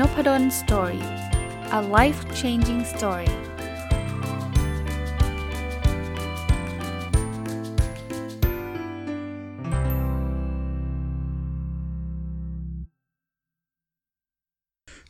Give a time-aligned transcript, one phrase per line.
[0.00, 1.04] Nopadol story
[1.78, 3.30] a life changing story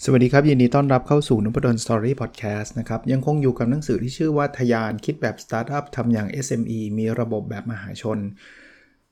[0.04, 8.18] สวัสดีครับ ยินดีต้อนรับเข้าสู่นพดล Story Podcast นะครับ ยังคงอยู่กับหนังสือที่ชื่อว่าทะยานคิดแบบสตาร์ทอัพทำอย่าง SME มีระบบแบบมหาชน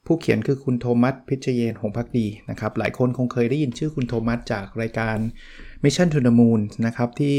[0.07, 5.19] ผู้เขียนคือคุณโธมัสพิชเยนทร์ หงษ์ภักดีนะครับ หลายคนคงเคยได้ยินชื่อคุณโธมัสจากรายการ
[5.85, 7.37] Mission to the Moon นะครับที่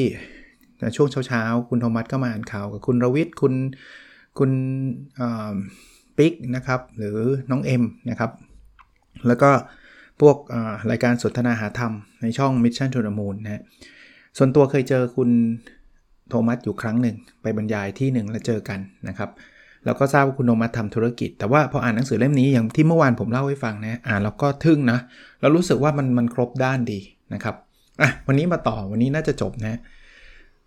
[0.96, 3.54] ช่วงเช้าๆ คุณโทมัสก็มาอ่านข่าวกับคุณรวิทย์คุณ
[4.40, 4.52] คุณ
[6.18, 7.18] ปิ๊กนะครับหรือ
[7.52, 8.32] น้องเอ็มนะครับ
[9.28, 9.50] แล้วก็
[10.22, 10.38] พวก
[10.92, 13.64] รายการสนทนาหาธรรมในช่อง Mission to the Moon นะ
[14.38, 15.30] ส่วนตัวเคยเจอคุณ
[16.30, 19.30] โทมัสอยู่ครั้งหนึ่งไปบรรยายที่หนึ่งแล้วเจอกันนะครับ
[19.86, 25.00] แล้วก็ทราบว่าคุณโนมัสทำธุรกิจ แต่ว่าพออ่านหนังสือเล่มนี้อย่างที่เมื่อวานผมเล่าให้ฟังนะอ่านแล้วก็ทึ่งนะ
[25.42, 27.00] เรารู้สึกว่ามันมันครบด้านดี
[27.34, 27.56] นะครับ
[28.02, 29.80] อะวันนี้มาต่อวันนี้น่าจะจบนะ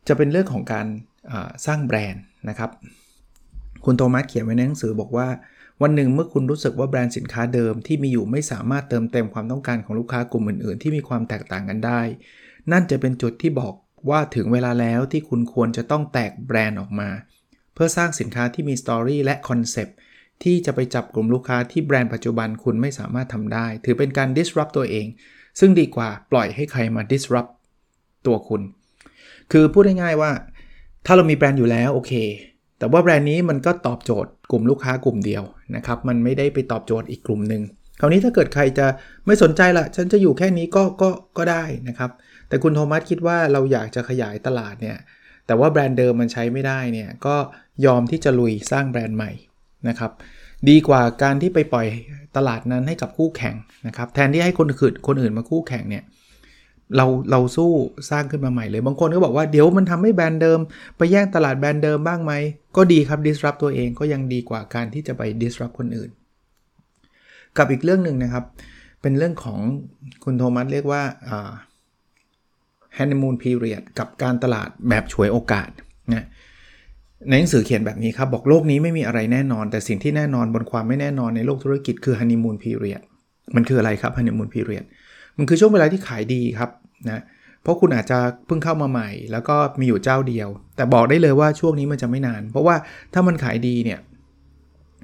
[0.09, 0.87] จะเป็นเรื่องของการ
[1.67, 2.71] สร้างแบรนด์นะครับ
[3.85, 5.29] คุณโทมัสเขียนไว้ในหนังสือบอกว่า
[5.83, 12.01] วันหนึ่งเมื่อคุณรู้สึกว่าแบรนด์สินค้าเดิมที่มีอยู่ไม่สามารถเติมเต็มความต้องการของลูกค้ากลุ่มอื่นๆ ที่มีความแตกต่างกันได้
[12.73, 13.75] นั่นจะเป็นจุดที่บอก
[14.11, 17.09] ว่าถึงเวลาแล้วที่คุณควรจะต้องแตกแบรนด์ออกมา
[17.75, 19.89] เพื่อสร้างสินค้าที่มีสตอรี่และคอนเซป
[20.43, 25.07] ที่จะไปจับกลุ่มลูกค้าที่แบรนด์ปัจจุบันคุณไม่สามารถทำได้ ถือเป็นการ disrupt ตัวเอง
[25.59, 27.51] ซึ่งดีกว่าปล่อยให้ใครมา disrupt
[28.27, 28.63] ตัวคุณ
[29.53, 30.31] คือพูดง่ายๆว่า
[31.07, 32.13] ถ้าเรามีแบรนด์อยู่แล้วโอเค
[32.79, 35.43] แต่ว่าแบรนด์นี้มันก็ตอบโจทย์กลุ่มลูกค้ากลุ่มเดียว
[35.77, 37.63] นะครับ มันไม่ได้ไปตอบโจทย์อีกกลุ่มหนึ่ง
[38.01, 38.87] คราวนี้ถ้าเกิดใครจะ
[39.27, 42.11] ไม่สนใจละฉันจะอยู่แค่นี้ก็ก็ก็ได้นะครับ
[42.49, 44.99] แต่คุณโทมัสคิดว่าเราอยากจะขยายตลาดเนี่ย
[45.47, 47.37] แต่ว่าแบรนด์เดิมมันใช้ไม่ได้เนี่ย ก็
[47.87, 49.33] ยอมที่จะลุยสร้างแบรนด์ใหม่
[49.89, 50.13] นะครับ
[50.69, 51.87] ดีกว่าการที่ไปปล่อย
[52.37, 53.55] ตลาดนั้นให้กับคู่แข่ง
[53.87, 56.05] นะครับแทนที่ให้คนอื่นคนอื่นมาคู่แข่งเนี่ย
[56.97, 57.71] เราเราสู้
[58.11, 60.61] สร้างขึ้นมาใหม่เลยบางคนก็บอกว่าเดี๋ยวมันทำให้แบรนด์เดิม
[60.97, 62.33] ไปแย่งตลาดแบรนด์เดิมบ้างไหม
[62.77, 66.11] ก็ดีครับ disrupt ตัวเองก็ยังดีกว่าการที่จะไป disrupt คนอื่น
[67.57, 68.45] กับอีกเรื่องหนึ่งนะครับ
[69.03, 69.59] เป็นเรื่องของ
[70.25, 71.03] คุณโทมัสเรียกว่า
[72.99, 75.71] honeymoon period กับการตลาดแบบฉวยโอกาส
[76.15, 76.25] นะ
[77.27, 83.03] ในหนังสือเขียนแบบนี้ครับ บอกโลกนี้ไม่มีอะไรแน่นอน แต่สิ่งที่แน่นอนบนความไม่แน่นอนในโลกธุรกิจคือ honeymoon period
[83.57, 84.85] มันคืออะไรครับ honeymoon period
[85.39, 86.71] มันคือช่วงเวลาที่ขายดีครับ
[87.11, 87.23] นะ
[87.63, 92.77] เพราะคุณอาจจะเพิ่งเข้ามาใหม่ แล้วก็มีอยู่เจ้าเดียว แต่บอกได้เลยว่าช่วงนี้มันจะไม่นาน เพราะว่า
[93.15, 93.99] ถ้ามันขายดีเนี่ย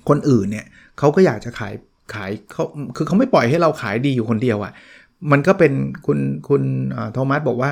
[0.09, 0.67] คนอื่นเนี่ย
[0.99, 1.75] เขาก็อยากจะขาย
[2.15, 2.65] ขายเขา
[2.97, 4.73] คือเขาไม่ปล่อยให้เราขายดีอยู่คนเดียวอะ่ะ
[5.31, 5.73] มันก็เป็น
[6.07, 6.63] คุณคุณ
[7.13, 7.71] โทมัสบอกว่า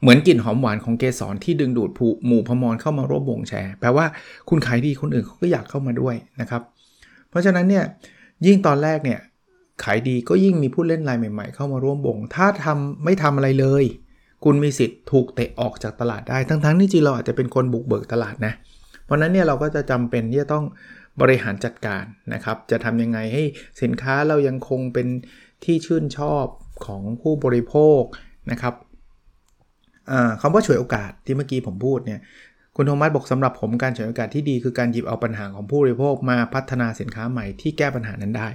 [0.00, 4.06] เหมือนกลิ่นหอมหวานของเกสรที่ดึงดูดผู้หมู่พมรเข้ามาร่วมวงแชร์ แปลว่า
[4.48, 6.62] คุณขายดีคนอื่นเขาก็อยากเข้ามาด้วยนะครับ
[7.30, 7.84] เพราะฉะนั้นเนี่ย
[8.46, 9.20] ยิ่งตอนแรกเนี่ย
[9.84, 13.84] ขายดีก็ยิ่งมีผู้เล่นรายใหม่ๆ เข้ามาร่วมวง ถ้าทำไม่ทำอะไรเลย
[14.44, 18.52] คุณมีสิทธิ์ถูกเตะออกจากตลาดได้ ทั้งๆที่จริงเราอาจจะเป็นคนบุกเบิกตลาดนะ
[19.04, 20.64] เพราะนั้นเนี่ยเราก็จะจำเป็นที่จะต้อง
[21.20, 23.42] บริหารจัดการนะครับ จะทำยังไงให้
[23.82, 25.06] สินค้าเรายังคงเป็น
[25.64, 26.44] ที่ชื่นชอบ
[26.86, 28.02] ของผู้บริโภค
[28.50, 28.74] นะครับ
[30.40, 32.20] คำว่าฉวยโอกาสที่เมื่อกี้ผมพูดเนี่ย
[32.76, 38.48] คุณโทมัสบอกสำหรับผมการฉวยโอกาสที่ดีคือการหยิบเอาปัญหาของผู้บริโภคมาพัฒนาสินค้าใหม่ที่แก้ปัญหานั้นได้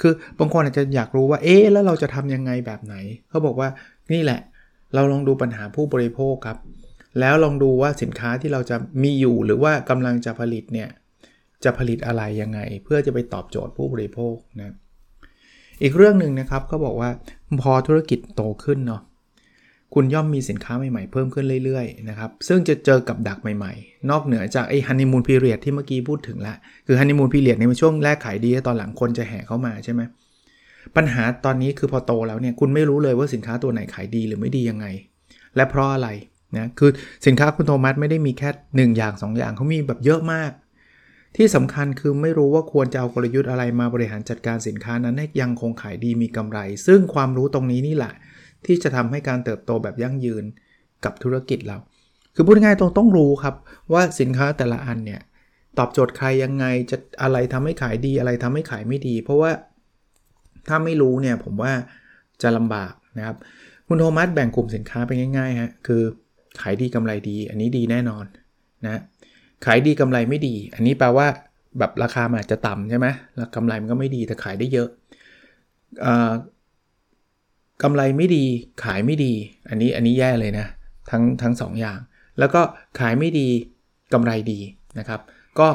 [0.00, 2.94] คือบางคนอาจจะอยากรู้ว่าเอ๊แล้วเราจะทำยังไงแบบไหน
[3.28, 3.68] เขาบอกว่า
[4.12, 4.40] นี่แหละ
[4.94, 6.58] เราลองดูปัญหาผู้บริโภคครับ
[7.20, 10.88] แล้วลองดูว่าสินค้าที่เราจะมีอยู่หรือว่ากำลังจะผลิตเนี่ย
[11.64, 14.74] จะผลิตอะไรยังไง เพื่อจะไปตอบโจทย์ผู้บริโภคนะ
[15.82, 17.10] อีกเรื่องหนึ่งนะครับก็บอกว่า
[17.62, 19.02] พอธุรกิจโตขึ้นเนาะ
[19.94, 26.54] คุณย่อมมีสินค้าใหม่ๆ เพิ่มขึ้นเรื่อยๆนะครับซึ่งจะเจอกับดักใหม่ๆ นอกเหนือจากไอ้ฮันนีมูนพีเรียดที่เมื่อกี้พูดถึงละ
[26.86, 30.00] คือฮันนีมูนพีเรียดในช่วงแรกขายดีตอนหลังคนจะแห่เข้ามาใช่ไหม
[30.96, 34.86] ปัญหาตอนนี้คือพอโตแล้วเนี่ยคุณไม่รู้เลยว่าสินค้าตัวไหนขายดีหรือไม่ดียังไง
[35.56, 36.08] และเพราะอะไร
[36.56, 36.90] นะคือ
[37.26, 38.50] สินค้าคุณโทมัสไม่ได้มีแค่
[38.92, 40.50] 1 อย่าง 2 อย่างเขามีแบบเยอะมาก
[41.36, 48.12] ที่สำคัญคือไม่รู้ว่าควรจะเอากลยุทธ์อะไรมาบริหารจัดการสินค้านั้นให้ยังคงขายดีมีกำไร ซึ่งความรู้ตรงนี้นี่แหละ
[48.66, 50.44] ที่จะทำให้การเติบโตแบบยั่งยืน
[51.04, 51.78] กับธุรกิจเรา
[52.34, 53.54] คือพูดง่ายๆต้องต้องรู้ครับ
[53.92, 55.20] ว่าสินค้าแต่ละอันเนี่ย
[55.78, 59.50] ตอบโจทย์ใครยังไงจะอะไรทำให้ขายดีอะไรทำให้ขายไม่ดี เพราะว่า
[60.68, 61.72] ถ้าไม่รู้เนี่ยผมว่า
[62.42, 63.36] จะลำบากนะครับ
[63.86, 66.02] คุณโทมัสแบ่งกลุ่มสินค้าไปง่ายๆฮะคือ
[66.60, 68.24] ขายดีกำไรดี อันนี้ดีแน่นอน
[68.86, 69.00] นะ
[69.64, 71.26] ขายดีกำไรไม่ดี อันนี้แปลว่า
[71.78, 73.06] แบบราคามันอาจจะต่ำใช่ไหม
[73.36, 74.88] แล้วกำไรมันก็ไม่ดีแต่ขายได้เยอะ
[77.82, 78.44] กำไรไม่ดี
[78.84, 79.32] ขายไม่ดี
[79.68, 80.66] อันนี้อันนี้แย่เลยนะ
[81.10, 81.98] ทั้งทั้งสองอย่าง
[82.38, 82.60] แล้วก็
[82.98, 83.48] ขายไม่ดี
[84.12, 84.60] กำไรดี
[84.98, 85.20] นะครับ
[85.58, 85.68] ก็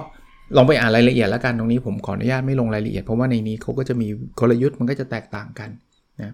[0.56, 4.08] ลองไปอ่านรายละเอียดแล้วกันตรงนี้ผมขออนุญาตไม่ลงรายละเอียดเพราะว่าในนี้เขาก็จะมี
[4.40, 5.70] กลยุทธ์มันก็จะแตกต่างกัน
[6.22, 6.34] นะ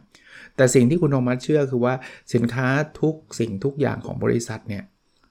[0.55, 1.93] แต่สิ่งที่คุณโธมัสเชื่อคือว่า
[2.33, 2.67] สินค้า
[3.01, 4.83] ทุกสิ่งทุกอย่างของบริษัทเนี่ย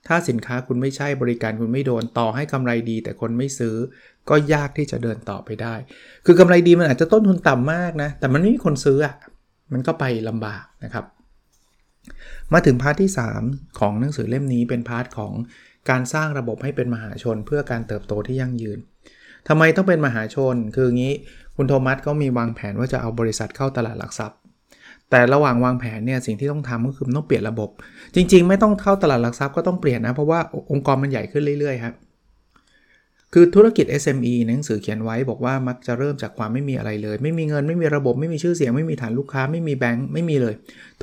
[0.09, 3.75] ถ้าสินค้าคุณไม่ใช่บริการคุณไม่โดนต่อให้กำไรดี แต่คนไม่ซื้อ
[4.29, 5.75] ก็ยากที่จะเดินต่อไปได้
[6.25, 9.15] คือกำไรดีมันอาจจะต้นทุนต่ำมากนะ แต่มันไม่มีคนซื้ออะ
[9.73, 11.05] มันก็ไปลำบากนะครับ
[12.53, 13.11] มาถึง part ที่
[13.45, 15.33] 3 ของหนังสือเล่มนี้เป็น part ของ
[15.89, 18.79] การสร้างระบบให้เป็นมหาชนเพื่อการเติบโตที่ยั่งยืน
[19.47, 21.13] ทำไมต้องเป็นมหาชน คืองี้
[21.55, 24.38] คุณโทมัสก็มีวางแผนว่าจะเอาบริษัทเข้าตลาดหลักทรัพย์
[25.11, 27.69] แต่ระหว่างวางแผนเนี่ยสิ่งที่ต้องทำก็คือต้องเปลี่ยนระบบ
[28.15, 30.39] จริง ๆ ไม่ต้องเข้าตลาดหลักทรัพย์ก็ต้องเปลี่ยนนะ เพราะว่า
[30.71, 31.95] องค์กรมันใหญ่ขึ้นเรื่อยๆครับ
[33.33, 40.53] คือธุรกิจ SME หนังสือเขียนไว้บอกว่ามักจะเริ่มจากความไม่มีอะไรเลย ไม่มีเงินไม่มีระบบไม่มีชื่อเสียง ไม่มีฐานลูกค้าไม่มีแบงค์ไม่มีเลย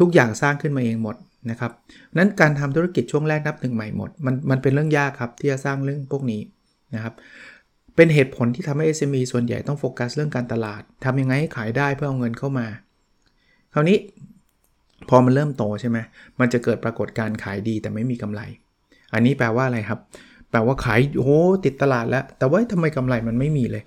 [0.01, 1.17] ทุกอย่างสร้างขึ้นมาเองหมด
[1.51, 1.73] นะครับ
[2.19, 6.41] นั้นการทำธุรกิจช่วงแรกนับหนึ่งใหม่หมดมันมันเป็นเรื่องยากครับที่จะสร้างเรื่องพวกนี้
[6.95, 7.15] นะครับ
[7.97, 12.67] เป็นเหตุผลที่ทำให้ SME ส่วนใหญ่ต้องโฟกัสเรื่องการตลาดทำยังไงให้ขายได้เพื่อเอาเงินเข้ามา
[13.75, 13.99] คราวนี้
[15.09, 15.99] พอมันเริ่มโตใช่ไหม
[16.41, 18.41] มันจะเกิดปรากฏการขายดีแต่ไม่มีกำไร
[19.13, 20.01] อันนี้แปลว่าอะไรครับ
[20.51, 23.85] แปลว่าขายโอ้ติดตลาดแล้ว แต่ว่าทำไมกำไรมันไม่มีเลย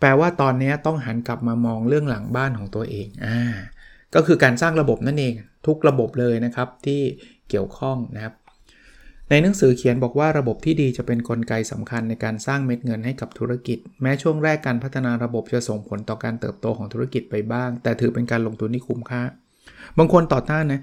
[0.00, 3.38] แปลว่าตอนนี้ต้องหันกลับมามองเรื่องหลังบ้านของตัวเอง อ่า
[4.14, 5.34] ก็คือการสร้างระบบนั่นเอง
[5.66, 7.00] ทุกระบบเลยนะครับที่
[7.48, 8.34] เกี่ยวข้องนะครับ
[9.30, 19.22] ในหนังสือเขียนบอกว่าระบบที่ดีจะเป็นนกลไกสำคัญในการสร้างเม็ดเงินให้กับธุรกิจ แม้ช่วงแรกการพัฒนาระบบจะส่งผลต่อการเติบโตของธุรกิจไปบ้าง แต่ถือเป็นการลงทุนที่คุ้มค่า
[19.98, 20.80] บางคนต่อต้านนะ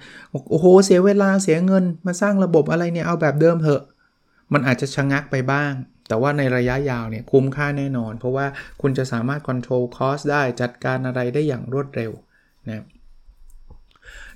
[0.50, 3.82] โอ้โหเสียเวลาเสียเงิน มาสร้างระบบอะไรเนี่ยเอาแบบเดิมเถอะ
[4.54, 5.72] มันอาจจะชะงักไปบ้าง
[6.08, 8.46] แต่ว่าในระยะยาวเนี่ยคุ้มค่าแน่นอน เพราะว่า
[8.82, 12.12] คุณจะสามารถควบคุมคอสได้จัดการอะไรได้อย่างรวดเร็ว
[12.70, 12.84] นะ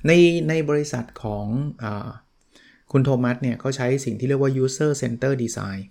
[0.08, 0.12] ใน
[0.50, 1.46] ในบริษัทของ
[1.84, 1.86] อ
[2.94, 5.82] คุณโทมัสเนี่ยเขาใช้สิ่งที่เรียกว่า user center design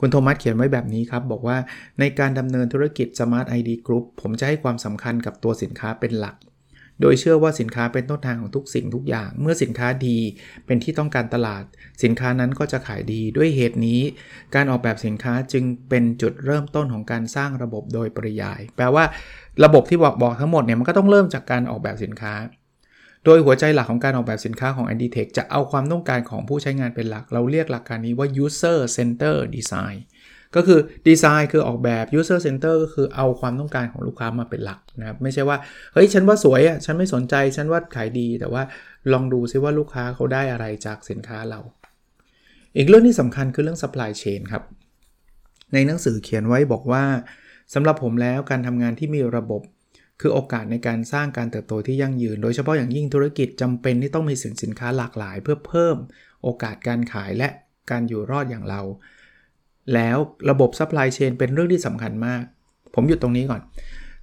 [0.00, 1.56] คุณโทมัสเขียนไว้แบบนี้ครับ บอกว่า
[2.00, 6.36] ในการดำเนินธุรกิจ Smart ID Group ผมจะให้ความสำคัญกับตัวสินค้าเป็นหลัก
[7.00, 10.18] โดยเชื่อว่าสินค้าเป็นต้นทางของทุกสิ่งทุกอย่าง เมื่อสินค้าดี
[10.66, 11.64] เป็นที่ต้องการตลาด
[12.02, 14.00] สินค้านั้นก็จะขายดีด้วยเหตุนี้
[14.54, 19.04] การออกแบบสินค้าจึงเป็นจุดเริ่มต้นของการสร้างระบบโดยปริยาย แปลว่า
[19.64, 22.32] ระบบที่บอกบอกทั้งหมดเนี่ยมันก็ต้องเริ่มจากการออกแบบสินค้า
[23.30, 29.98] โดยหัวใจหลักของการออกแบบสินค้าของ a n d i t e c h จะเอาความต้องการของผู้ใช้งานเป็นหลัก เราเรียกหลักการนี้ว่า user center design
[30.56, 35.56] ก็คือดีไซน์คือออกแบบ user center ก็คือเอาความต้องการของลูกค้ามาเป็นหลักนะครับ ไม่ใช่ว่า
[35.92, 38.62] เฮ้ย ฉันว่าสวยอะ ฉันไม่สนใจ ฉันว่าขายดี แต่ว่า
[39.12, 41.60] ลองดูซิว่าลูกค้าเขาได้อะไรจากสินค้าเรา
[42.76, 44.62] อีกเรื่องที่สำคัญคือเรื่อง supply chain ครับ
[45.74, 47.04] ในหนังสือเขียนไว้บอกว่า
[47.74, 49.62] สำหรับผมแล้วการทำงานที่มีระบบ
[50.20, 55.96] คือโอกาสในการสร้างการเติบโตที่ยั่งยืน โดยเฉพาะอย่างยิ่งธุรกิจจำเป็นที่ต้องมีสินสินค้าหลากหลาย เพื่อเพิ่ม
[56.42, 57.48] โอกาสการขายและ
[57.90, 58.80] การอยู่รอดอย่างเรา
[59.94, 60.16] แล้ว
[60.50, 62.42] ระบบ supply chain เป็นเรื่องที่สำคัญมาก
[62.94, 63.62] ผมหยุดตรงนี้ก่อน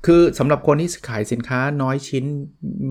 [0.06, 2.26] คือสำหรับคนที่ขายสินค้าน้อยชิ้น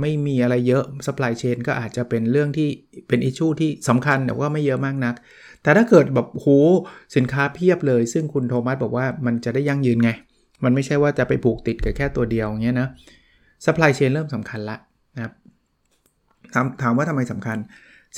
[0.00, 2.68] ไม่มีอะไรเยอะ supply chain ก็อาจจะเป็นเรื่องที่
[3.08, 5.14] เป็น issue ที่สำคัญแต่ว่าไม่เยอะมากนัก
[5.62, 6.46] แต่ถ้าเกิดแบบโห
[7.16, 10.10] สินค้าเพียบเลย ซึ่งคุณโธมัสบอกว่ามันจะได้ยั่งยืนไง
[10.64, 12.88] มันไม่ใช่ว่าจะไปผูกติดกับแค่ตัวเดียวเงี้ยนะ
[13.64, 14.76] supply chain เริ่มสำคัญละ
[15.16, 15.32] นะครับ
[16.54, 17.58] ถามถามว่าทำไมสำคัญ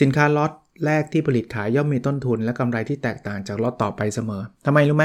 [0.00, 0.52] สินค้าล็อต
[0.86, 5.04] แรกที่ผลิตขายย่อมมีต้นทุนและกำไรที่แตกต่างจากล็อตต่อไปเสมอทำไมรู้ไหม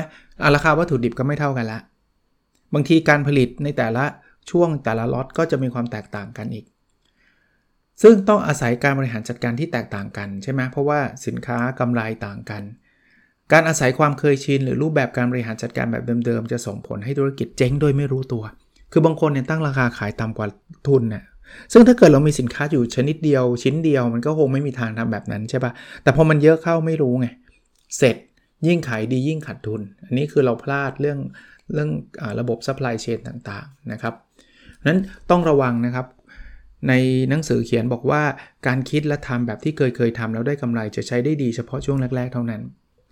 [0.55, 1.79] ราคาวัตถุดิบก็ไม่เท่ากันละ
[2.73, 4.05] บางทีการผลิตในแต่ละ
[4.51, 6.65] ช่วงแต่ละล็อตก็จะมีความแตกต่างกันอีก
[8.01, 12.63] ซึ่งต้องอาศัยการบริหารจัดการที่แตกต่างกันใช่ไหมเพราะว่าสินค้ากำไรต่างกัน
[13.51, 18.43] การอาศัยความเคยชินหรือรูปแบบการบริหารจัดการแบบเดิมๆ จะส่งผลให้ธุรกิจเจ๊งโดยไม่รู้ตัว
[18.91, 20.47] คือบางคนเนี่ยตั้งราคาขายต่ำกว่า
[20.87, 21.23] ทุนเนี่ย
[21.73, 25.71] ซึ่งถ้าเกิดเรามีสินค้าอยู่ชนิดเดียวชิ้นเดียวมันก็คงไม่มีทางทำแบบนั้นใช่ปะ่ะ
[26.03, 27.27] แต่พอมันเยอะเข้าไม่รู้ไง
[27.97, 28.15] เสร็จ
[28.67, 31.19] ยิ่งขายดียิ่งขาดทุน อันนี้คือเราพลาดเรื่อง
[31.73, 31.89] เรื่องเอ
[32.21, 34.13] อระบบ supply chain ต่างๆนะครับ
[34.87, 36.07] นั้นต้องระวังนะครับ
[36.87, 36.93] ใน
[37.29, 38.23] หนังสือเขียนบอกว่า
[38.67, 42.61] การคิดและทำแบบที่เคยเคยทำแล้วได้กำไรจะใช้ได้ดีเฉพาะช่วงแรก ๆ เท่านั้น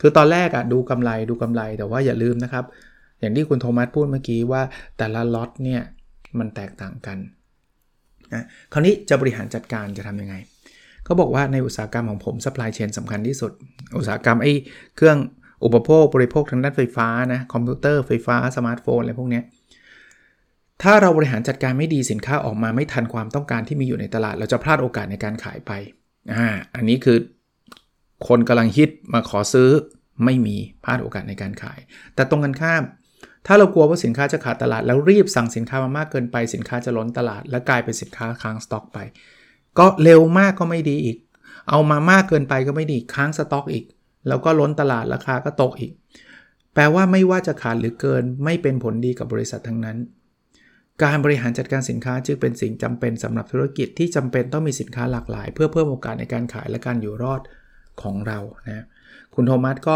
[0.01, 2.65] คือตอนแรกอะดูกำไรดูกำไรแต่ว่าอย่าลืมนะครับ
[3.19, 4.61] อย่างที่คุณโธมัสพูดเมื่อกี้ว่า
[4.97, 5.81] แต่ละล็อตเนี่ย
[6.39, 7.17] มันแตกต่างกัน
[8.33, 10.35] นะคราวนี้จะบริหารจัดการจะทำยังไง
[11.05, 13.51] เขาบอกว่าในอุตสาหกรรมของผม supply chain สำคัญที่สุด
[13.97, 14.53] อุตสาหกรรมไอ้
[14.95, 15.17] เครื่อง
[15.63, 19.41] อุปโภคบริโภคทางด้านไฟฟ้านะคอมพิวเตอร์ไฟฟ้าสมาร์ทโฟนอะไรพวกนี้
[20.83, 25.71] ถ้าเราบริหารจัดการไม่ดีสินค้าออกมาไม่ทันความต้องการที่มีอยู่ในตลาด เราจะพลาดโอกาสในการขายไป
[26.33, 27.17] อ่าอันนี้คือ
[28.27, 29.69] คนกำลังฮิตมาขอซื้อ
[30.25, 31.79] ไม่มีพลาดโอกาสในการขาย
[32.15, 32.83] แต่ตรงกันข้าม
[33.45, 38.97] ถ้าเรากลัวว่าสินค้าจะขาดตลาด แล้วรีบสั่งสินค้ามามากเกินไปสินค้าจะล้นตลาด และกลายเป็นสินค้าค้างสต็อกไป
[39.79, 41.17] ก็เร็วมากก็ไม่ดีอีก
[41.69, 43.85] เอามามากเกินไปก็ไม่ดีค้างสต็อกอีก
[44.27, 45.91] แล้วก็ล้นตลาดราคาก็ตกอีก
[46.73, 49.97] แปลว่าไม่ว่าจะขาดหรือเกินไม่เป็นผลดีกับบริษัททั้งนั้น
[51.03, 57.41] การบริหารจัดการสินค้าจึงเป็นสิ่งจำเป็นสำหรับธุรกิจที่จำเป็นต้องมีสินค้าหลากหลาย เพื่อเพิ่มโอกาสในการขายและการอยู่รอด
[58.03, 58.85] ของเรานะ
[59.35, 59.95] คุณโทมัสก็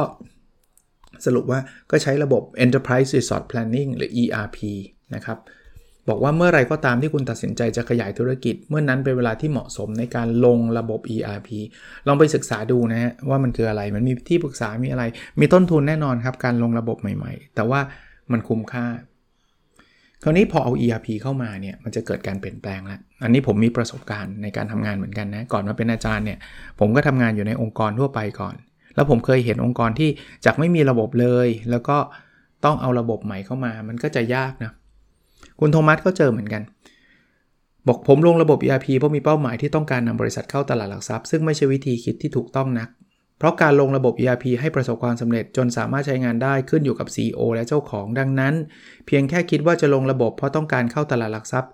[1.26, 1.60] สรุปว่า
[1.92, 4.58] ก็ใช้ระบบ Enterprise Resource Planning หรือ ERP
[5.16, 5.38] นะครับ
[6.10, 11.50] บอกว่าเมื่อไรก็ตามที่คุณตัดสินใจจะขยายธุรกิจ เมื่อนนั้นเป็นเวลาที่เหมาะสมในการลงระบบ ERP
[12.08, 15.04] ลองไปศึกษาดูนะฮะว่ามันคืออะไร มันมีที่ปรึกษามีอะไร
[15.40, 17.80] มีต้นทุนแน่นอนครับ การลงระบบใหม่ ๆ แต่ว่า
[18.32, 18.86] มันคุ้มค่า
[20.24, 26.38] คราวนี้พอเอา ERP เข้ามาเนี่ยมันจะเกิดการเปลี่ยนแปลงแล้วอันนี้ผมมีประสบการณ์ในการทำงานเหมือนกันนะ ก่อนมาเป็นอาจารย์เนี่ย
[26.80, 28.56] ผมก็ทำงานอยู่ในองค์กรทั่วไปก่อน
[28.96, 30.10] แล้วผมเคยเห็นองค์กรที่
[30.46, 31.98] จากไม่มีระบบเลย แล้วก็
[32.66, 34.72] ต้องเอาระบบใหม่เข้ามา มันก็จะยากนะ
[35.60, 36.62] คุณโทมัสก็เจอเหมือนกัน
[37.88, 42.90] บอกผมลงระบบ ERP เพราะมีเป้าหมายที่ต้องการนำบริษัทเข้าตลาดหลักทรัพย์ ซึ่งไม่ใช่วิธีคิดที่ถูกต้องนัก
[43.44, 48.54] เพราะการลงระบบ ERP ให้ประสบความสำเร็จจนสามารถใช้งานได้ขึ้นอยู่กับ CEO และเจ้าของดังนั้น
[49.06, 51.72] เพียงแค่คิดว่าจะลงระบบเพราะต้องการเข้าตลาดหลักทรัพย์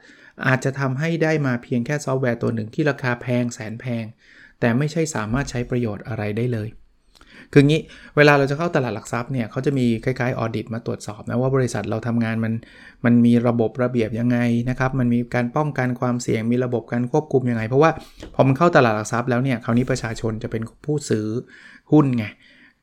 [0.48, 4.06] อาจจะทำให้ได้มาเพียงแค่ซอฟต์แวร์ตัวหนึ่งที่ราคาแพงแสนแพง
[4.60, 6.70] แต่ไม่ใช่สามารถใช้ประโยชน์อะไรได้เลย
[7.54, 7.82] คืองี้
[8.18, 12.54] เวลาเราจะเข้าตลาดหลักทรัพย์เนี่ยเขาจะมีคล้ายๆ audit มาตรวจสอบนะว่าบริษัทเราทำงานมัน
[13.06, 14.38] มันมีระบบระเบียบยังไง
[14.70, 17.92] นะครับมันมีการป้องกันความเสี่ยงมีระบบการควบคุมยังไง เพราะว่า
[18.36, 21.26] พอมันเข้าตลาดหลักทรัพย์แล้วเนี่ยคราวนี้ประชาชนจะเป็นผู้ซื้อ
[21.92, 22.26] หุ้นไง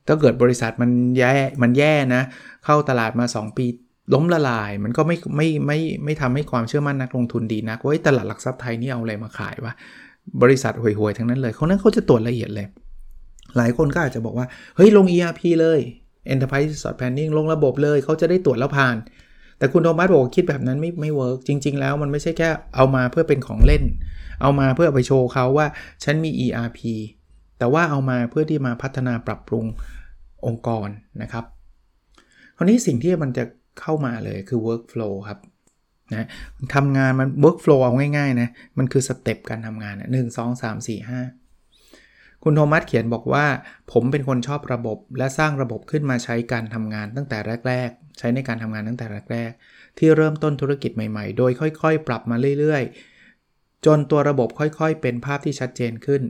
[0.07, 2.21] ถ้าเกิดบริษัทมันแย่มันแย่นะ
[2.65, 3.65] เข้าตลาดมา 2 ปี
[4.13, 9.73] ล้มละลาย มันก็ไม่ไม่ไม่ไม่ทำให้ความเชื่อมั่นนักลงทุนดีนักว่าตลาดหลักทรัพย์ไทยนี่เอาอะไรมาขายวะ
[10.41, 12.67] บริษัทห่วยๆทั้งนั้นเลยเขานั้นเขาจะตรวจละเอียดเลย
[13.57, 15.79] หลายคนก็อาจจะบอกว่า เฮ้ย ลง ERP เลย
[16.33, 18.95] Enterprise Resource Planning ลงระบบเลยเขาจะได้ตรวจแล้วผ่าน
[19.57, 23.83] แต่คุณโธมัสบอกคิดแบบนั้นไม่ไม่ work จริง ๆ แล้วมันไม่ใช่แค่เอามาเพื่อเป็นของเล่น
[24.41, 25.67] เอามาเพื่อไปโชว์เขาว่า
[26.03, 26.79] ฉันมี ERP
[27.57, 29.65] แต่ว่าเอามาเพื่อที่มาพัฒนาปรับปรุง
[30.45, 30.89] องค์กร
[31.21, 31.45] นะครับ
[32.57, 33.43] คราวนี้สิ่งที่มันจะ
[33.81, 35.39] เข้ามาเลยคือ workflow ครับ
[36.13, 36.27] นะ
[36.75, 41.21] ทำงานมัน workflow เอาง่ายๆนะ มันคือ step การทำงานหนึ่งสองสามสี่ห้า
[42.49, 43.45] คุณโทมัสเขียนบอกว่า
[43.91, 47.37] ผมเป็นคนชอบระบบ และสร้างระบบขึ้นมาใช้การทำงานตั้งแต่
[47.67, 52.83] แรก ๆ ใช้ในการทำงานตั้งแต่แรก ๆ ที่เริ่มต้นธุรกิจใหม่ๆ โดยค่อย ๆ ปรับมาเรื่อย
[53.33, 56.21] ๆ จนตัวระบบค่อยๆ เป็นภาพที่ชัดเจนขึ้น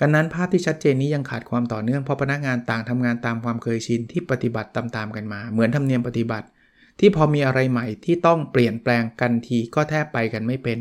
[0.00, 6.46] กันนั้นภาพที่ชัดเจนนี้ยังขาดความต่อเนื่องเพราะพนักงานต่างทำงานตามความเคยชินที่ปฏิบัติตามๆกันมา เหมือนธรรมเนียมปฏิบัติ
[7.00, 10.78] ที่พอมีอะไรใหม่ที่ต้องเปลี่ยนแปลงกันทีก็แทบไปกันไม่เป็น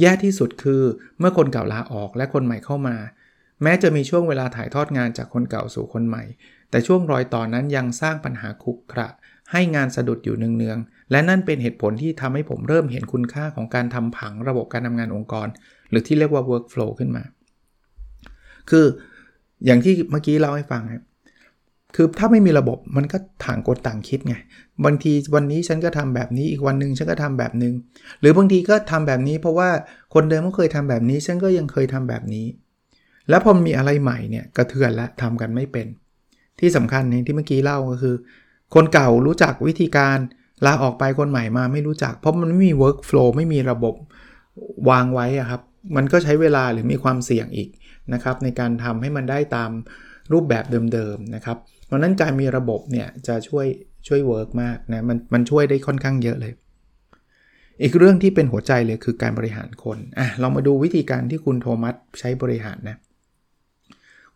[0.00, 0.82] แย่ที่สุดคือ
[1.18, 2.96] เมื่อคนเก่าลาออกและคนใหม่เข้ามา
[3.62, 6.24] แม้จะมีช่วงเวลาถ่ายทอดงานจากคนเก่าสู่คนใหม่
[6.70, 9.08] แต่ช่วงรอยต่อนนั้นยังสร้างปัญหาคุกคระ
[9.52, 15.48] ให้งานสะดุดอยู่เนืองๆ และนั่นเป็นเหตุผลที่ทำให้ผมเริ่มเห็นคุณค่าของการทำผังระบบการทำงานองค์กร
[15.90, 17.22] หรือที่เรียกว่า workflow ขึ้นมา
[18.70, 18.86] คือ
[19.66, 21.02] อย่างที่เมื่อกี้เล่าให้ฟังครับ
[21.96, 24.34] คือถ้าไม่มีระบบมันก็ต่างคนต่างคิดไง
[24.84, 27.74] บางทีวันนี้ฉันก็ทำแบบนี้อีกวันหนึ่งฉันก็ทำแบบนึง
[28.20, 29.68] หรือบางทีก็ทำแบบนี้เพราะว่า
[30.14, 32.46] คนเดิมก็เคยทำแบบนี้ฉันก็ยังเคยทำแบบนี้
[33.28, 35.86] แล้วพอมีอะไรใหม่เนี่ยกระเทือนและทำกันไม่เป็น
[36.60, 38.16] ที่สำคัญที่เมื่อกี้เล่าก็คือ
[38.74, 40.18] คนเก่ารู้จักวิธีการ
[40.66, 43.94] ลาออกไปคนใหม่มาไม่รู้จัก เพราะมันไม่มี workflow ไม่มีระบบ
[44.90, 45.60] วางไว้อะครับ
[45.96, 47.68] มันก็ใช้เวลาหรือมีความเสี่ยงอีก
[48.12, 49.70] นะครับ ในการทำให้มันได้ตาม
[50.32, 51.56] รูปแบบเดิมๆนะครับ
[51.86, 53.66] เพราะนั้นการมีระบบเนี่ยจะช่วย
[54.06, 56.52] ช่วย work มากนะมันมันช่วยได้ค่อนข้างเยอะเลย
[57.82, 62.96] อีกเรื่องที่เป็นหัวใจเลยคือการบริหารคนอะเรามาดูวิธีการที่คุณโธมัสใช้บริหารนะ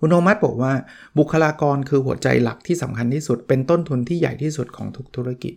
[0.04, 0.72] คุณโธมัสบอกว่า
[1.18, 5.54] บุคลากรคือหัวใจหลักที่สำคัญที่สุด เป็นต้นทุนที่ใหญ่ที่สุดของทุกธุรกิจ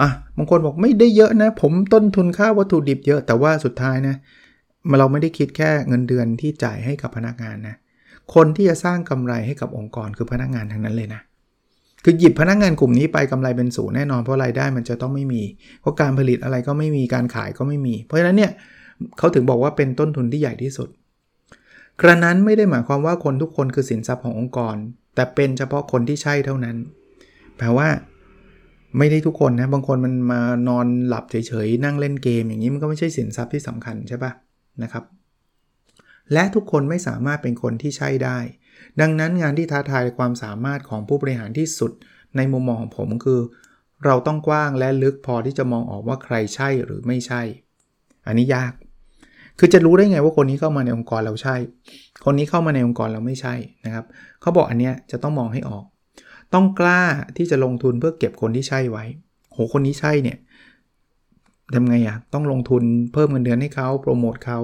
[0.00, 4.16] อะบางคนบอกไม่ได้เยอะนะ ผมต้นทุนค่าวัตถุดิบเยอะแต่ว่าสุดท้ายนะ
[4.98, 7.76] เราไม่ได้คิดแค่เงินเดือนที่จ่ายให้กับพนักงานนะ
[8.34, 11.20] คนที่จะสร้างกำไรให้กับองค์กรคือพนักงานทั้งนั้นเลยนะ
[12.04, 15.42] คือหยิบพนักงานกลุ่มนี้ไปกำไรเป็นศูนย์แน่นอนเพราะรายได้มันจะต้องไม่มี
[15.80, 18.52] เพราะการผลิตอะไรก็ไม่มีการขายก็ไม่มี เพราะฉะนั้นเนี่ย
[19.18, 20.88] เขาถึงบอกว่าเป็นต้นทุนที่ใหญ่ที่สุด
[22.00, 24.76] กระนั้นไม่ได้หมายความว่าคนทุกคนคือสินทรัพย์ขององค์กร
[25.14, 26.76] แต่เป็นเฉพาะคนที่ใช่เท่านั้น
[27.56, 27.88] แปลว่า
[28.98, 34.32] ไม่ได้ทุกคนนะ บางคนมันมานอนหลับเฉยๆ นั่งเล่นเกมอย่างนี้มันก็ไม่ใช่สินทรัพย์ที่สำคัญใช่ปะ
[34.82, 35.04] นะครับ
[36.32, 38.38] และทุกคนไม่สามารถเป็นคนที่ใช่ได้
[39.00, 41.92] ดังนั้นงานที่ท้าทายความสามารถของผู้บริหารที่สุด
[42.36, 43.40] ในมุมมองของผมคือ
[44.04, 47.42] เราต้องกว้างและลึกพอที่จะมองออกว่าใครใช่หรือไม่ใช่
[48.26, 48.72] อันนี้ยาก
[49.58, 51.56] คือจะรู้ได้ไงว่าคนนี้เข้ามาในองค์กรเราใช่
[52.24, 54.04] คนนี้เข้ามาในองค์กรเราไม่ใช่นะครับ
[54.40, 55.84] เขาบอกอันเนี้ยจะต้องมองให้ออก
[56.54, 57.02] ต้องกล้า
[57.36, 59.04] ที่จะลงทุนเพื่อเก็บคนที่ใช่ไว้
[59.52, 60.38] โหคนนี้ใช่เนี่ย
[61.74, 64.58] ทำไงอะ่ะต้องลงทุนเพิ่มเงินเดือนให้เขาโปรโมทเขา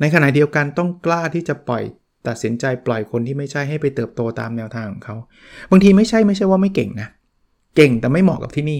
[0.00, 1.82] ในขณะเดียวกันต้องกล้าที่จะปล่อย
[2.28, 5.16] ตัดสินใจปล่อยคนที่ไม่ใช่ให้ไปเติบโตตามแนวทางของเขา
[5.70, 7.08] บางทีไม่ใช่ไม่ใช่ว่าไม่เก่งนะ
[7.76, 8.78] เก่งแต่ไม่เหมาะกับที่นี่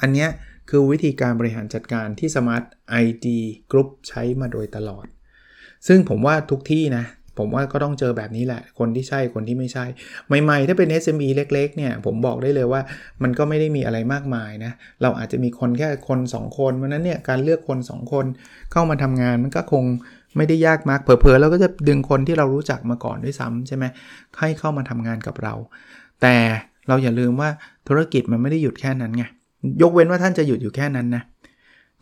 [0.00, 0.28] อันเนี้ย
[0.68, 2.64] คือวิธีการบริหารจัดการที่ Smart
[3.04, 3.26] ID
[3.70, 5.06] Group ใช้มาโดยตลอด
[5.86, 7.04] ซึ่งผมว่าทุกที่นะ
[7.38, 9.84] ผมว่าก็ต้องเจอแบบนี้แหละ คนที่ใช่คนที่ไม่ใช่
[10.42, 12.80] ใหม่ ๆ ถ้าเป็น SME เล็ก ๆ เนี่ย ผมบอกได้เลยว่า
[13.22, 14.72] มันก็ไม่ได้มีอะไรมากมายนะ
[15.02, 18.26] เราอาจจะมีคนแค่คน 2 คนเพราะนั้นเนี่ยการเลือกคน 2 คน
[18.72, 19.84] เข้ามาทำงานมันก็คง
[20.36, 23.84] ไม่ได้ยากมากเผลอๆเราก็จะดึงคนที่เรารู้จักมาก่อนด้วยซ้ำใช่ไหม
[24.38, 25.54] ให้เข้ามาทำงานกับเรา
[26.22, 26.36] แต่
[26.88, 27.50] เราอย่าลืมว่า
[27.88, 29.24] ธุรกิจมันไม่ได้หยุดแค่นั้นไง
[29.82, 31.22] ยกเว้นว่าท่านจะหยุดอยู่แค่นั้นนะ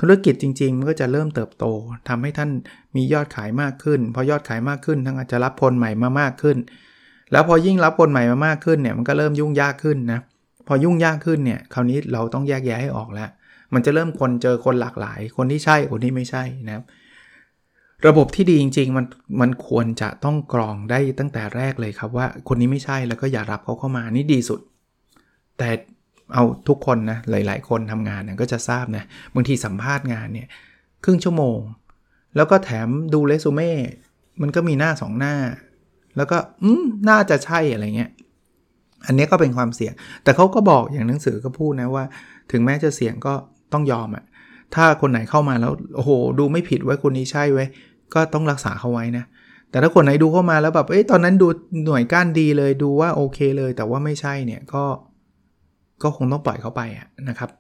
[0.01, 1.65] ธุรกิจจริง ๆ มันก็จะเริ่มเติบโต
[2.09, 2.51] ทำให้ท่าน
[2.97, 6.57] มียอดขายมากขึ้น พอยอดขายมากขึ้นท่านอาจจะรับคนใหม่มามากขึ้น
[7.33, 10.21] แล้วพอยิ่งรับคนใหม่มามากขึ้นเนี่ยมันก็เริ่มยุ่งยากขึ้นนะ
[10.67, 13.29] พอยุ่งยากขึ้นเนี่ยคราวนี้เราต้องแยกแยะให้ออกแล้ว
[13.75, 16.85] มันจะเริ่มคนเจอคนหลากหลาย คนที่ใช่คนที่ไม่ใช่นะครับ
[18.07, 19.07] ระบบที่ดีจริงๆมัน
[19.41, 24.61] มันควรจะต้องกรองได้ตั้งแต่แรกเลยครับว่าคนนี้ไม่ใช่แล้วก็อย่ารับเขาเข้ามานี่ดีสุด
[25.59, 25.69] แต่
[26.35, 29.05] เอาทุกคนนะหลาย ๆ คนทำงานเนี่ยก็จะทราบนะ
[29.35, 30.49] บางทีสัมภาษณ์งานเนี่ย
[31.05, 31.59] ครึ่งชั่วโมง
[32.37, 33.71] แล้วก็แถมดูเรซูเม่
[34.43, 35.35] มันก็มีหน้า 2 หน้า
[36.17, 38.11] แล้วก็อืมน่าจะใช่อะไรเงี้ย
[39.07, 39.93] อันนี้ก็เป็นความเสี่ยง
[40.23, 42.05] แต่เขาก็บอกอย่างหนังสือก็พูดนะว่า
[42.53, 43.35] ถึงแม้จะเสี่ยงก็
[43.73, 44.25] ต้องยอมอะ
[44.75, 47.65] ถ้าคนไหนเข้ามาแล้วโอ้โห ดูไม่ผิดไว้คนนี้ใช่ไว้
[48.15, 49.25] ก็ต้องรักษาเขาไว้นะ
[49.71, 51.49] แต่ถ้าคนไหนดูเข้ามาแล้วแบบเอ้ยตอนนั้นดู
[51.85, 54.85] หน่วยก้านดีเลยดูว่าโอเคเลย แต่ว่าไม่ใช่เนี่ยก็
[56.03, 56.83] ก็คงต้องปล่อยเขาไป
[57.29, 57.51] นะครับ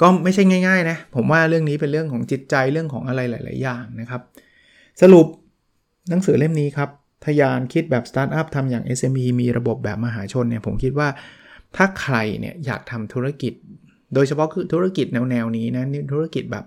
[0.00, 4.22] ก็ไม่ใช่ง่ายๆนะผมว่าเรื่องนี้เป็นเรื่องของจิตใจเรื่องของอะไรหลาย ๆ อย่างนะครับ
[5.02, 5.26] สรุป
[6.10, 6.90] หนังสือเล่มนี้ครับ
[7.24, 11.08] ทยานคิดแบบสตาร์ทอัพทำอย่าง SME มีระบบแบบมหาชนเนี่ยผมคิดว่า
[11.76, 13.52] ถ้าใครเนี่ยอยากทำธุรกิจ
[14.14, 16.64] โดยเฉพาะคือธุรกิจแนวๆนี้นะธุรกิจแบบ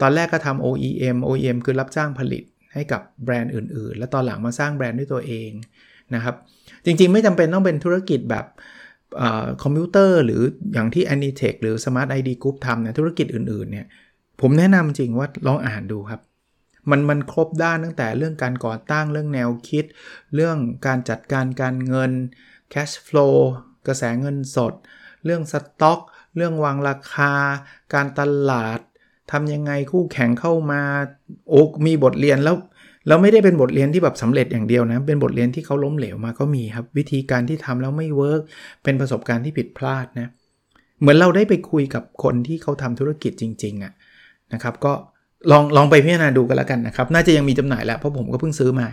[0.00, 5.50] ตอนแรกก็ทำ OEM OEM คือรับจ้างผลิตให้กับแบรนด์อื่น ๆ แล้วตอนหลังมาสร้างแบรนด์ด้วยตัวเอง
[6.14, 6.34] นะครับ
[6.84, 8.44] จริงๆ ไม่จำเป็นต้องเป็นธุรกิจแบบ
[9.62, 10.42] คอมพิวเตอร์หรือ
[10.72, 13.86] อย่างที่ Anitech หรือ Smart ID Group ทำเนี่ยธุรกิจอื่นๆเนี่ย
[14.40, 16.20] ผมแนะนำจริงว่าลองอ่านดูครับ
[16.90, 19.84] มันมันครบด้านตั้งแต่เรื่องการก่อตั้งเรื่องแนวคิด
[20.34, 22.12] เรื่องการจัดการการเงิน
[22.72, 23.34] cash flow
[23.86, 24.72] กระแสเงินสด
[25.24, 26.00] เรื่องสต็อก
[26.36, 27.32] เรื่องวางราคา
[27.94, 28.80] การตลาด
[29.32, 30.82] ทำยังไงคู่แข่งเข้ามา
[31.50, 32.56] โอ้มีบทเรียนแล้ว
[33.08, 38.42] เราไม่ได้เป็นบทเรียนที่แบบสำเร็จอย่างเดียวนะ เป็นบทเรียนที่เขาล้มเหลวมาก็มีครับ วิธีการที่ทำแล้วไม่ work
[38.82, 40.28] เป็นประสบการณ์ที่ผิดพลาดนะ
[41.00, 43.92] เหมือนเราได้ไปคุยกับคนที่เขาทำธุรกิจจริง ๆอะ
[44.52, 44.92] นะครับ ก็
[45.50, 48.86] ลองลองไปพิจารณาดูกันแล้วกันนะครับ น่าจะยังมีจำหน่ายแล้วเพราะผมก็เพิ่งซื้อมา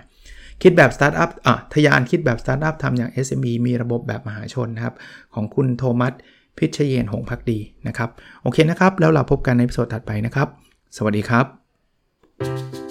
[0.61, 4.95] คิดแบบสตาร์ทอัพทะยานคิดแบบสตาร์ทอัพทำอย่าง SME มีระบบแบบมหาชนนะครับ
[5.35, 6.13] ของคุณโธมัส
[6.57, 8.09] พิชเยนทร์ หงษ์ภักดีนะครับ
[8.41, 10.47] โอเคนะครับ แล้วเราพบกันใน episode ถัดไปนะครับ
[10.97, 12.90] สวัสดีครับ